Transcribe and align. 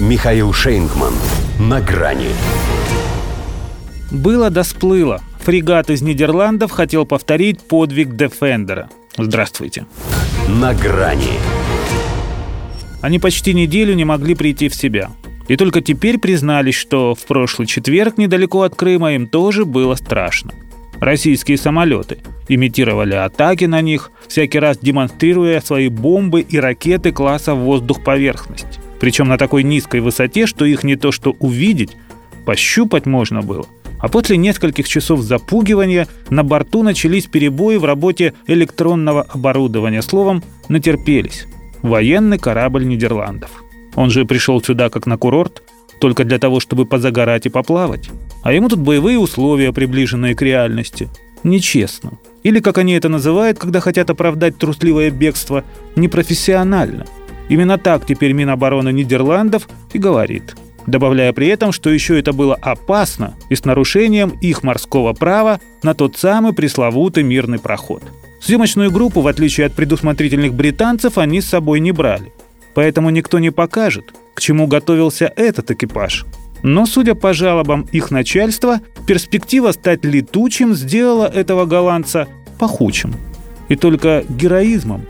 Михаил 0.00 0.52
Шейнгман. 0.52 1.12
На 1.60 1.80
грани. 1.80 2.28
Было 4.10 4.50
да 4.50 4.64
сплыло. 4.64 5.20
Фрегат 5.40 5.90
из 5.90 6.02
Нидерландов 6.02 6.70
хотел 6.70 7.06
повторить 7.06 7.60
подвиг 7.60 8.16
Дефендера. 8.16 8.88
Здравствуйте. 9.16 9.86
На 10.48 10.74
грани. 10.74 11.38
Они 13.00 13.18
почти 13.18 13.54
неделю 13.54 13.94
не 13.94 14.04
могли 14.04 14.34
прийти 14.34 14.68
в 14.68 14.74
себя. 14.74 15.10
И 15.48 15.56
только 15.56 15.82
теперь 15.82 16.18
признались, 16.18 16.74
что 16.74 17.14
в 17.14 17.24
прошлый 17.26 17.66
четверг 17.66 18.16
недалеко 18.18 18.62
от 18.62 18.74
Крыма 18.74 19.12
им 19.12 19.26
тоже 19.28 19.64
было 19.64 19.94
страшно. 19.94 20.52
Российские 21.00 21.58
самолеты 21.58 22.18
имитировали 22.48 23.14
атаки 23.14 23.66
на 23.66 23.80
них, 23.82 24.10
всякий 24.26 24.58
раз 24.58 24.78
демонстрируя 24.78 25.60
свои 25.60 25.88
бомбы 25.88 26.40
и 26.40 26.58
ракеты 26.58 27.12
класса 27.12 27.54
воздух-поверхность. 27.54 28.80
Причем 29.02 29.26
на 29.26 29.36
такой 29.36 29.64
низкой 29.64 30.00
высоте, 30.00 30.46
что 30.46 30.64
их 30.64 30.84
не 30.84 30.94
то 30.94 31.10
что 31.10 31.34
увидеть, 31.40 31.96
пощупать 32.46 33.04
можно 33.04 33.42
было. 33.42 33.66
А 33.98 34.06
после 34.06 34.36
нескольких 34.36 34.88
часов 34.88 35.22
запугивания 35.22 36.06
на 36.30 36.44
борту 36.44 36.84
начались 36.84 37.26
перебои 37.26 37.78
в 37.78 37.84
работе 37.84 38.32
электронного 38.46 39.22
оборудования. 39.22 40.02
Словом, 40.02 40.44
натерпелись. 40.68 41.46
Военный 41.82 42.38
корабль 42.38 42.86
Нидерландов. 42.86 43.50
Он 43.96 44.08
же 44.08 44.24
пришел 44.24 44.62
сюда 44.62 44.88
как 44.88 45.06
на 45.06 45.18
курорт, 45.18 45.64
только 45.98 46.22
для 46.22 46.38
того, 46.38 46.60
чтобы 46.60 46.86
позагорать 46.86 47.46
и 47.46 47.48
поплавать. 47.48 48.08
А 48.44 48.52
ему 48.52 48.68
тут 48.68 48.78
боевые 48.78 49.18
условия, 49.18 49.72
приближенные 49.72 50.36
к 50.36 50.42
реальности. 50.42 51.08
Нечестно. 51.42 52.20
Или, 52.44 52.60
как 52.60 52.78
они 52.78 52.92
это 52.92 53.08
называют, 53.08 53.58
когда 53.58 53.80
хотят 53.80 54.10
оправдать 54.10 54.58
трусливое 54.58 55.10
бегство, 55.10 55.64
непрофессионально. 55.96 57.04
Именно 57.48 57.78
так 57.78 58.06
теперь 58.06 58.32
Минобороны 58.32 58.92
Нидерландов 58.92 59.68
и 59.92 59.98
говорит. 59.98 60.54
Добавляя 60.86 61.32
при 61.32 61.48
этом, 61.48 61.72
что 61.72 61.90
еще 61.90 62.18
это 62.18 62.32
было 62.32 62.54
опасно 62.54 63.34
и 63.48 63.54
с 63.54 63.64
нарушением 63.64 64.30
их 64.40 64.62
морского 64.62 65.12
права 65.12 65.60
на 65.82 65.94
тот 65.94 66.16
самый 66.16 66.52
пресловутый 66.52 67.22
мирный 67.22 67.58
проход. 67.58 68.02
Съемочную 68.40 68.90
группу, 68.90 69.20
в 69.20 69.28
отличие 69.28 69.66
от 69.66 69.74
предусмотрительных 69.74 70.54
британцев, 70.54 71.18
они 71.18 71.40
с 71.40 71.48
собой 71.48 71.78
не 71.78 71.92
брали. 71.92 72.32
Поэтому 72.74 73.10
никто 73.10 73.38
не 73.38 73.50
покажет, 73.50 74.12
к 74.34 74.40
чему 74.40 74.66
готовился 74.66 75.32
этот 75.36 75.70
экипаж. 75.70 76.24
Но, 76.62 76.86
судя 76.86 77.14
по 77.14 77.32
жалобам 77.32 77.86
их 77.92 78.10
начальства, 78.10 78.80
перспектива 79.06 79.72
стать 79.72 80.04
летучим 80.04 80.74
сделала 80.74 81.26
этого 81.26 81.66
голландца 81.66 82.26
пахучим. 82.58 83.14
И 83.68 83.76
только 83.76 84.24
героизмом 84.28 85.02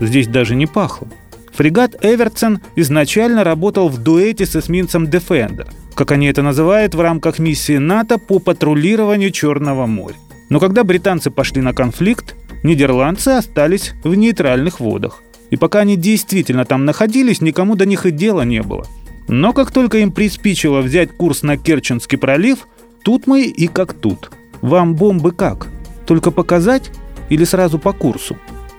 здесь 0.00 0.26
даже 0.26 0.54
не 0.54 0.66
пахло. 0.66 1.08
Фрегат 1.60 2.02
«Эвертсон» 2.02 2.60
изначально 2.74 3.44
работал 3.44 3.90
в 3.90 3.98
дуэте 3.98 4.46
с 4.46 4.56
эсминцем 4.56 5.10
«Дефендер», 5.10 5.68
как 5.94 6.10
они 6.10 6.26
это 6.26 6.40
называют 6.40 6.94
в 6.94 7.00
рамках 7.02 7.38
миссии 7.38 7.76
НАТО 7.76 8.16
по 8.16 8.38
патрулированию 8.38 9.30
Черного 9.30 9.84
моря. 9.84 10.14
Но 10.48 10.58
когда 10.58 10.84
британцы 10.84 11.30
пошли 11.30 11.60
на 11.60 11.74
конфликт, 11.74 12.34
нидерландцы 12.62 13.28
остались 13.28 13.92
в 14.04 14.14
нейтральных 14.14 14.80
водах. 14.80 15.22
И 15.50 15.58
пока 15.58 15.80
они 15.80 15.98
действительно 15.98 16.64
там 16.64 16.86
находились, 16.86 17.42
никому 17.42 17.76
до 17.76 17.84
них 17.84 18.06
и 18.06 18.10
дела 18.10 18.40
не 18.46 18.62
было. 18.62 18.86
Но 19.28 19.52
как 19.52 19.70
только 19.70 19.98
им 19.98 20.12
приспичило 20.12 20.80
взять 20.80 21.12
курс 21.12 21.42
на 21.42 21.58
Керченский 21.58 22.16
пролив, 22.16 22.66
тут 23.04 23.26
мы 23.26 23.42
и 23.42 23.66
как 23.66 23.92
тут. 23.92 24.30
Вам 24.62 24.94
бомбы 24.94 25.32
как? 25.32 25.66
Только 26.06 26.30
показать 26.30 26.90
или 27.28 27.44
сразу 27.44 27.78
по 27.78 27.92
курсу? 27.92 28.38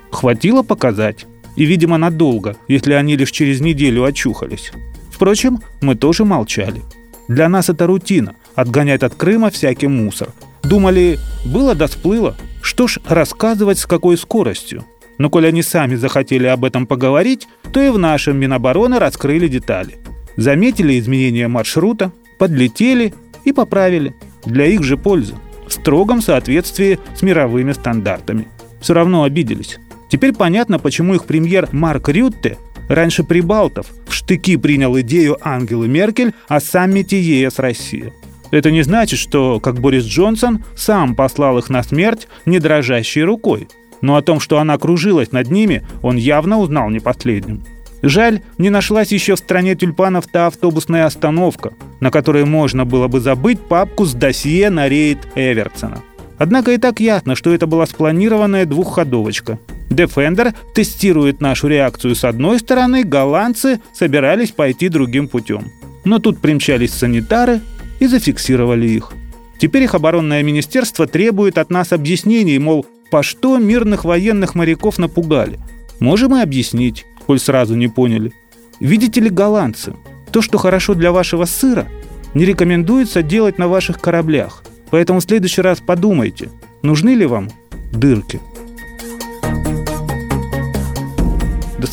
Хватило 0.10 0.64
показать. 0.64 1.28
И, 1.62 1.66
видимо, 1.66 2.00
надолго, 2.00 2.56
если 2.68 2.94
они 2.94 3.16
лишь 3.16 3.30
через 3.30 3.62
неделю 3.62 4.04
очухались. 4.04 4.72
Впрочем, 5.12 5.60
мы 5.80 5.94
тоже 5.94 6.26
молчали. 6.26 6.82
Для 7.28 7.50
нас 7.50 7.70
это 7.70 7.86
рутина– 7.86 8.34
отгонять 8.56 9.04
от 9.04 9.14
Крыма 9.14 9.52
всякий 9.52 9.86
мусор. 9.86 10.30
Думали, 10.64 11.20
было 11.46 11.76
да 11.76 11.88
сплыло. 11.88 12.36
Что 12.64 12.88
ж 12.88 12.98
рассказывать 13.06 13.78
с 13.78 13.86
какой 13.86 14.18
скоростью? 14.18 14.86
Но 15.20 15.30
коль 15.30 15.46
они 15.46 15.62
сами 15.62 15.94
захотели 15.94 16.48
об 16.48 16.66
этом 16.66 16.88
поговорить, 16.88 17.48
то 17.72 17.80
и 17.80 17.90
в 17.90 18.00
нашем 18.00 18.38
Минобороны 18.38 18.98
раскрыли 18.98 19.48
детали. 19.48 20.00
Заметили 20.38 20.98
изменения 20.98 21.48
маршрута, 21.48 22.12
подлетели 22.40 23.14
и 23.46 23.54
поправили. 23.54 24.16
Для 24.46 24.66
их 24.66 24.82
же 24.82 24.98
пользы. 24.98 25.36
В 25.68 25.74
строгом 25.74 26.24
соответствии 26.24 26.98
с 27.16 27.22
мировыми 27.22 27.74
стандартами. 27.74 28.48
Все 28.82 28.96
равно 28.96 29.22
обиделись. 29.26 29.78
Теперь 30.12 30.34
понятно, 30.34 30.78
почему 30.78 31.16
их 31.16 31.26
премьер 31.26 31.70
Марк 31.72 32.10
Рютте 32.10 32.58
раньше 32.88 33.24
прибалтов 33.24 33.88
в 34.08 34.14
штыки 34.14 34.58
принял 34.58 35.00
идею 35.00 35.38
Ангелы 35.42 35.88
Меркель 35.88 36.34
о 36.48 36.60
саммите 36.60 37.20
ЕС-Россия. 37.20 38.14
Это 38.52 38.70
не 38.70 38.84
значит, 38.84 39.18
что, 39.18 39.60
как 39.60 39.80
Борис 39.80 40.04
Джонсон, 40.04 40.64
сам 40.76 41.16
послал 41.16 41.58
их 41.58 41.70
на 41.70 41.82
смерть 41.82 42.28
не 42.46 42.60
дрожащей 42.60 43.24
рукой– 43.24 43.68
но 44.02 44.16
о 44.16 44.22
том, 44.22 44.40
что 44.40 44.60
она 44.60 44.78
кружилась 44.78 45.32
над 45.32 45.50
ними, 45.50 45.84
он 46.02 46.18
явно 46.18 46.60
узнал 46.60 46.90
не 46.90 47.00
последним. 47.00 47.64
Жаль, 48.02 48.42
не 48.58 48.72
нашлась 48.72 49.12
еще 49.12 49.36
в 49.36 49.40
стране 49.40 49.76
тюльпанов 49.76 50.26
та 50.26 50.48
автобусная 50.48 51.06
остановка, 51.06 51.74
на 52.00 52.10
которой 52.10 52.46
можно 52.46 52.84
было 52.84 53.08
бы 53.08 53.20
забыть 53.20 53.60
папку 53.60 54.06
с 54.06 54.14
досье 54.14 54.72
на 54.72 54.90
рейд 54.90 55.20
Эвертсона. 55.36 56.02
Однако 56.40 56.72
и 56.72 56.78
так 56.78 57.00
ясно, 57.00 57.36
что 57.36 57.54
это 57.54 57.68
была 57.68 57.86
спланированная 57.86 58.66
двухходовочка. 58.66 59.60
Defender 59.92 60.56
тестирует 60.74 61.42
нашу 61.42 61.68
реакцию 61.68 62.16
с 62.16 62.24
одной 62.24 62.60
стороны, 62.60 63.04
голландцы 63.04 63.82
собирались 63.94 64.52
пойти 64.52 64.88
другим 64.88 65.28
путем. 65.28 65.66
Но 66.06 66.20
тут 66.20 66.40
примчались 66.40 66.94
санитары 66.94 67.60
и 68.00 68.08
зафиксировали 68.08 68.88
их. 68.88 69.12
Теперь 69.60 69.84
их 69.84 69.94
оборонное 69.94 70.42
министерство 70.42 71.06
требует 71.06 71.58
от 71.58 71.70
нас 71.70 71.92
объяснений, 71.92 72.58
мол, 72.58 72.86
по 73.12 73.22
что 73.22 73.58
мирных 73.58 74.06
военных 74.06 74.56
моряков 74.56 74.98
напугали? 74.98 75.60
Можем 76.00 76.36
и 76.36 76.42
объяснить, 76.42 77.06
коль 77.28 77.40
сразу 77.40 77.76
не 77.76 77.88
поняли. 77.90 78.32
Видите 78.80 79.20
ли, 79.20 79.30
голландцы, 79.30 79.94
то, 80.32 80.42
что 80.42 80.58
хорошо 80.58 80.96
для 80.96 81.12
вашего 81.12 81.46
сыра, 81.46 81.88
не 82.34 82.46
рекомендуется 82.46 83.22
делать 83.22 83.60
на 83.60 83.68
ваших 83.68 84.00
кораблях. 84.00 84.64
Поэтому 84.90 85.20
в 85.20 85.24
следующий 85.24 85.62
раз 85.62 85.80
подумайте, 85.80 86.50
нужны 86.82 87.10
ли 87.10 87.26
вам 87.26 87.50
дырки. 87.92 88.40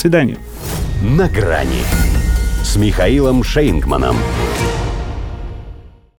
Свидания. 0.00 0.38
На 1.02 1.28
грани 1.28 1.82
с 2.62 2.76
Михаилом 2.76 3.42
Шейнгманом. 3.42 4.16